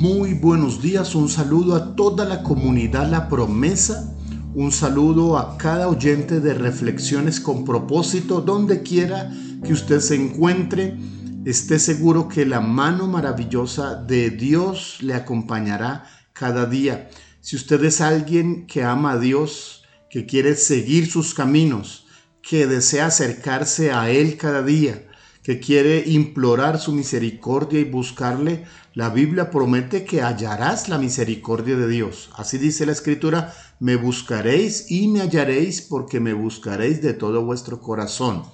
[0.00, 4.16] Muy buenos días, un saludo a toda la comunidad La Promesa,
[4.54, 9.30] un saludo a cada oyente de Reflexiones con propósito, donde quiera
[9.62, 10.96] que usted se encuentre,
[11.44, 17.10] esté seguro que la mano maravillosa de Dios le acompañará cada día.
[17.42, 22.06] Si usted es alguien que ama a Dios, que quiere seguir sus caminos,
[22.40, 25.09] que desea acercarse a Él cada día,
[25.50, 31.88] que quiere implorar su misericordia y buscarle, la Biblia promete que hallarás la misericordia de
[31.88, 32.30] Dios.
[32.36, 37.80] Así dice la Escritura, me buscaréis y me hallaréis porque me buscaréis de todo vuestro
[37.80, 38.44] corazón.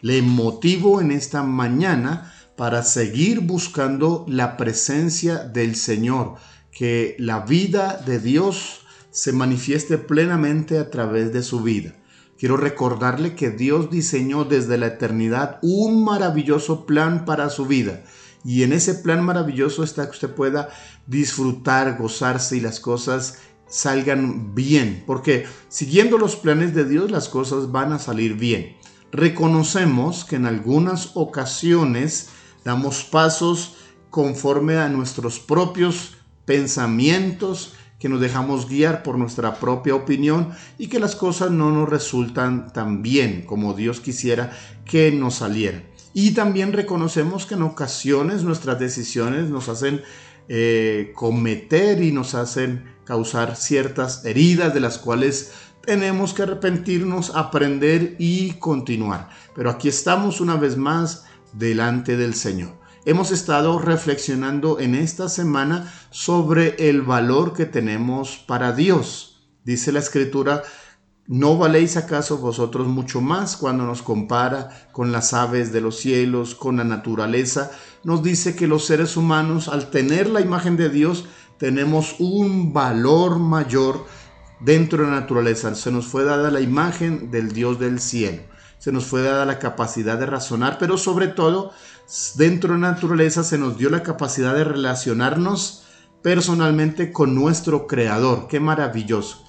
[0.00, 6.34] Le motivo en esta mañana para seguir buscando la presencia del Señor,
[6.72, 8.80] que la vida de Dios
[9.12, 11.94] se manifieste plenamente a través de su vida.
[12.38, 18.02] Quiero recordarle que Dios diseñó desde la eternidad un maravilloso plan para su vida.
[18.44, 20.68] Y en ese plan maravilloso está que usted pueda
[21.06, 25.02] disfrutar, gozarse y las cosas salgan bien.
[25.06, 28.76] Porque siguiendo los planes de Dios las cosas van a salir bien.
[29.12, 32.28] Reconocemos que en algunas ocasiones
[32.64, 33.76] damos pasos
[34.10, 41.00] conforme a nuestros propios pensamientos que nos dejamos guiar por nuestra propia opinión y que
[41.00, 44.52] las cosas no nos resultan tan bien como Dios quisiera
[44.84, 45.84] que nos salieran.
[46.12, 50.02] Y también reconocemos que en ocasiones nuestras decisiones nos hacen
[50.48, 55.52] eh, cometer y nos hacen causar ciertas heridas de las cuales
[55.84, 59.28] tenemos que arrepentirnos, aprender y continuar.
[59.54, 62.85] Pero aquí estamos una vez más delante del Señor.
[63.08, 69.46] Hemos estado reflexionando en esta semana sobre el valor que tenemos para Dios.
[69.64, 70.64] Dice la escritura,
[71.28, 76.56] ¿no valéis acaso vosotros mucho más cuando nos compara con las aves de los cielos,
[76.56, 77.70] con la naturaleza?
[78.02, 81.26] Nos dice que los seres humanos, al tener la imagen de Dios,
[81.58, 84.04] tenemos un valor mayor
[84.58, 85.72] dentro de la naturaleza.
[85.76, 89.58] Se nos fue dada la imagen del Dios del cielo se nos fue dada la
[89.58, 91.72] capacidad de razonar, pero sobre todo
[92.36, 95.84] dentro de la naturaleza se nos dio la capacidad de relacionarnos
[96.22, 98.48] personalmente con nuestro Creador.
[98.48, 99.44] Qué maravilloso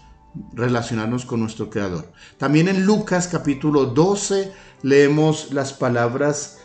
[0.53, 2.11] relacionarnos con nuestro Creador.
[2.37, 4.51] También en Lucas capítulo 12
[4.83, 6.59] leemos las palabras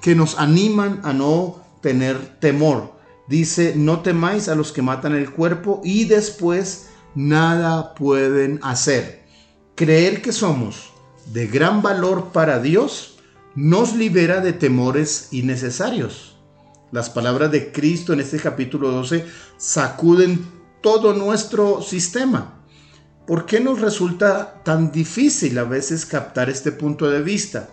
[0.00, 2.98] que nos animan a no tener temor.
[3.28, 9.26] Dice, no temáis a los que matan el cuerpo y después nada pueden hacer.
[9.74, 10.87] Creer que somos
[11.32, 13.18] de gran valor para Dios
[13.54, 16.36] nos libera de temores innecesarios.
[16.90, 20.46] Las palabras de Cristo en este capítulo 12 sacuden
[20.80, 22.64] todo nuestro sistema.
[23.26, 27.68] ¿Por qué nos resulta tan difícil a veces captar este punto de vista?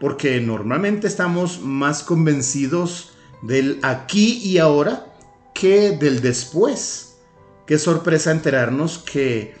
[0.00, 3.12] Porque normalmente estamos más convencidos
[3.42, 5.06] del aquí y ahora
[5.54, 7.18] que del después.
[7.66, 9.54] Qué sorpresa enterarnos que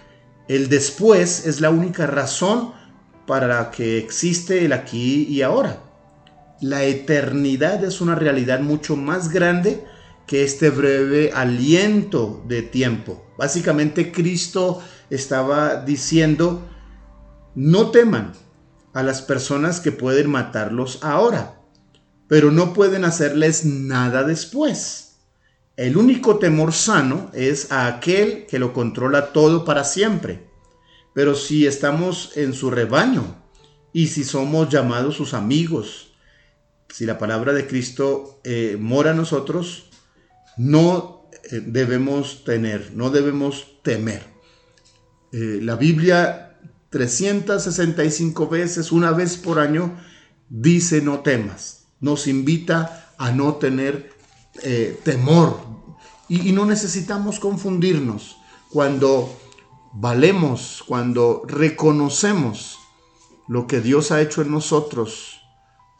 [0.48, 2.79] el después es la única razón
[3.30, 5.84] para que existe el aquí y ahora.
[6.60, 9.84] La eternidad es una realidad mucho más grande
[10.26, 13.24] que este breve aliento de tiempo.
[13.38, 16.68] Básicamente Cristo estaba diciendo,
[17.54, 18.32] no teman
[18.94, 21.60] a las personas que pueden matarlos ahora,
[22.26, 25.20] pero no pueden hacerles nada después.
[25.76, 30.49] El único temor sano es a aquel que lo controla todo para siempre
[31.12, 33.36] pero si estamos en su rebaño
[33.92, 36.12] y si somos llamados sus amigos,
[36.88, 39.90] si la palabra de Cristo eh, mora en nosotros,
[40.56, 44.24] no eh, debemos tener, no debemos temer.
[45.32, 46.58] Eh, la Biblia
[46.90, 49.96] 365 veces, una vez por año,
[50.48, 51.86] dice no temas.
[52.00, 54.18] Nos invita a no tener
[55.04, 55.60] temor.
[56.28, 58.36] y no necesitamos confundirnos
[58.70, 59.34] cuando
[59.92, 62.78] valemos, cuando reconocemos
[63.48, 65.40] lo que Dios ha hecho en nosotros,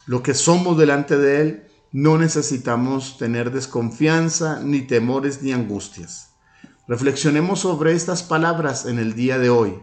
[0.05, 6.29] lo que somos delante de Él, no necesitamos tener desconfianza, ni temores, ni angustias.
[6.87, 9.79] Reflexionemos sobre estas palabras en el día de hoy.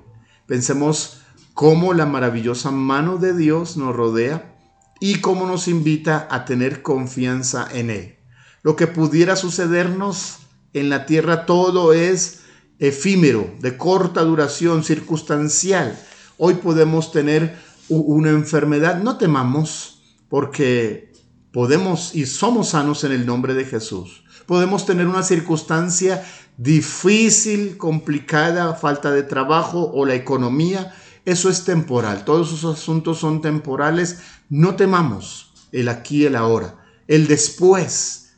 [0.46, 1.20] Pensemos
[1.52, 4.56] cómo la maravillosa mano de Dios nos rodea
[5.00, 8.18] y cómo nos invita a tener confianza en Él.
[8.62, 10.38] Lo que pudiera sucedernos
[10.72, 12.42] en la tierra todo es
[12.78, 15.98] efímero, de corta duración, circunstancial.
[16.36, 17.56] Hoy podemos tener
[17.88, 21.12] una enfermedad, no temamos, porque
[21.52, 24.24] podemos y somos sanos en el nombre de Jesús.
[24.46, 26.24] Podemos tener una circunstancia
[26.56, 30.94] difícil, complicada, falta de trabajo o la economía.
[31.24, 32.24] Eso es temporal.
[32.24, 34.20] Todos esos asuntos son temporales.
[34.48, 36.76] No temamos el aquí el ahora.
[37.06, 38.36] El después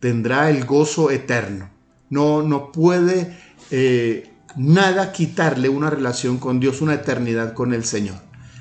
[0.00, 1.70] tendrá el gozo eterno.
[2.08, 3.36] No, no puede
[3.70, 8.16] eh, nada quitarle una relación con Dios, una eternidad con el Señor.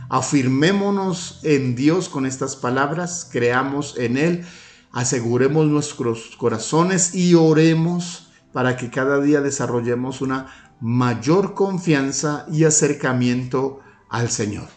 [0.10, 4.46] Afirmémonos en Dios con estas palabras, creamos en Él,
[4.92, 10.48] aseguremos nuestros corazones y oremos para que cada día desarrollemos una
[10.80, 13.80] mayor confianza y acercamiento
[14.10, 14.68] al Señor.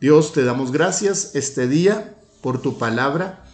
[0.00, 3.44] Dios, te damos gracias este día por tu palabra.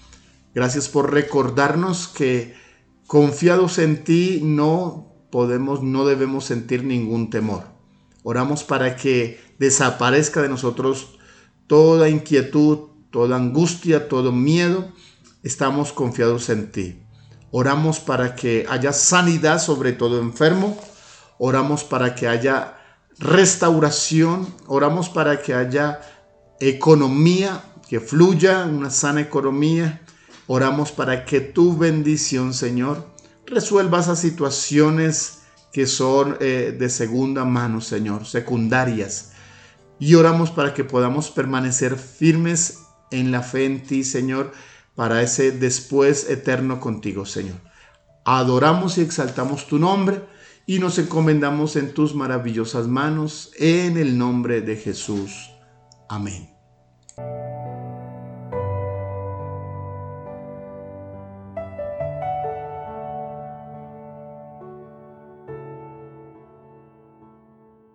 [0.55, 2.55] Gracias por recordarnos que
[3.06, 7.64] confiados en ti no podemos, no debemos sentir ningún temor.
[8.23, 11.19] Oramos para que desaparezca de nosotros
[11.67, 14.93] toda inquietud, toda angustia, todo miedo.
[15.43, 17.02] Estamos confiados en ti.
[17.50, 20.79] Oramos para que haya sanidad sobre todo enfermo.
[21.38, 22.76] Oramos para que haya
[23.19, 24.46] restauración.
[24.67, 26.00] Oramos para que haya
[26.61, 30.02] economía, que fluya una sana economía.
[30.46, 33.12] Oramos para que tu bendición, Señor,
[33.52, 39.32] resuelva esas situaciones que son eh, de segunda mano, Señor, secundarias.
[39.99, 44.52] Y oramos para que podamos permanecer firmes en la fe en ti, Señor,
[44.94, 47.56] para ese después eterno contigo, Señor.
[48.25, 50.22] Adoramos y exaltamos tu nombre
[50.66, 55.50] y nos encomendamos en tus maravillosas manos, en el nombre de Jesús.
[56.08, 56.62] Amén.